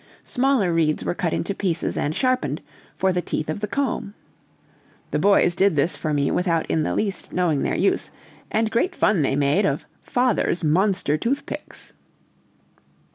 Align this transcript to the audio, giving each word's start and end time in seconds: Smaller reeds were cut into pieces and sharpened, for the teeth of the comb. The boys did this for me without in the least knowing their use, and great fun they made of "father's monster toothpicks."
Smaller 0.25 0.73
reeds 0.73 1.05
were 1.05 1.13
cut 1.13 1.31
into 1.31 1.53
pieces 1.53 1.95
and 1.95 2.15
sharpened, 2.15 2.63
for 2.95 3.13
the 3.13 3.21
teeth 3.21 3.51
of 3.51 3.59
the 3.59 3.67
comb. 3.67 4.15
The 5.11 5.19
boys 5.19 5.53
did 5.53 5.75
this 5.75 5.95
for 5.95 6.11
me 6.11 6.31
without 6.31 6.65
in 6.65 6.81
the 6.81 6.95
least 6.95 7.31
knowing 7.31 7.61
their 7.61 7.77
use, 7.77 8.09
and 8.49 8.71
great 8.71 8.95
fun 8.95 9.21
they 9.21 9.35
made 9.35 9.63
of 9.63 9.85
"father's 10.01 10.63
monster 10.63 11.17
toothpicks." 11.19 11.93